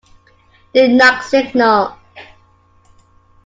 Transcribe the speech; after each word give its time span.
Do 0.73 0.87
not 0.97 1.21
signal. 1.23 1.95